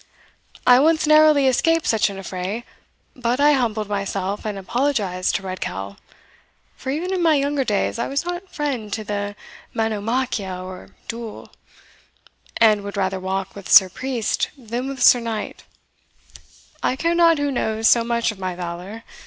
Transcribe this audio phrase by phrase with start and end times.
[0.65, 2.63] I once narrowly escaped such an affray
[3.15, 5.97] but I humbled myself, and apologised to Redcowl;
[6.75, 9.35] for, even in my younger days, I was no friend to the
[9.75, 11.51] monomachia, or duel,
[12.57, 15.65] and would rather walk with Sir Priest than with Sir Knight
[16.81, 19.03] I care not who knows so much of my valour.